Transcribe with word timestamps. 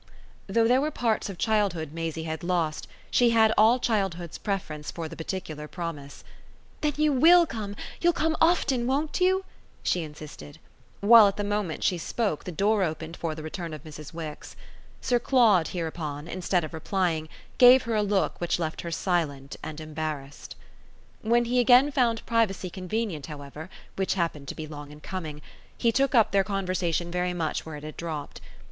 Though 0.47 0.67
there 0.67 0.81
were 0.81 0.89
parts 0.89 1.29
of 1.29 1.37
childhood 1.37 1.91
Maisie 1.93 2.23
had 2.23 2.41
lost 2.43 2.87
she 3.11 3.29
had 3.29 3.53
all 3.55 3.77
childhood's 3.77 4.39
preference 4.39 4.89
for 4.89 5.07
the 5.07 5.15
particular 5.15 5.67
promise. 5.67 6.23
"Then 6.81 6.93
you 6.97 7.13
WILL 7.13 7.45
come 7.45 7.75
you'll 8.01 8.11
come 8.11 8.35
often, 8.41 8.87
won't 8.87 9.21
you?" 9.21 9.45
she 9.83 10.01
insisted; 10.01 10.57
while 11.01 11.27
at 11.27 11.37
the 11.37 11.43
moment 11.43 11.83
she 11.83 11.99
spoke 11.99 12.45
the 12.45 12.51
door 12.51 12.81
opened 12.81 13.15
for 13.15 13.35
the 13.35 13.43
return 13.43 13.75
of 13.75 13.83
Mrs. 13.83 14.11
Wix. 14.11 14.55
Sir 15.01 15.19
Claude 15.19 15.67
hereupon, 15.67 16.27
instead 16.27 16.63
of 16.63 16.73
replying, 16.73 17.29
gave 17.59 17.83
her 17.83 17.93
a 17.93 18.01
look 18.01 18.41
which 18.41 18.57
left 18.57 18.81
her 18.81 18.89
silent 18.89 19.55
and 19.61 19.79
embarrassed. 19.79 20.55
When 21.21 21.45
he 21.45 21.59
again 21.59 21.91
found 21.91 22.25
privacy 22.25 22.71
convenient, 22.71 23.27
however 23.27 23.69
which 23.97 24.15
happened 24.15 24.47
to 24.47 24.55
be 24.55 24.65
long 24.65 24.89
in 24.91 24.99
coming 25.01 25.43
he 25.77 25.91
took 25.91 26.15
up 26.15 26.31
their 26.31 26.43
conversation 26.43 27.11
very 27.11 27.35
much 27.35 27.67
where 27.67 27.75
it 27.75 27.83
had 27.83 27.97
dropped. 27.97 28.41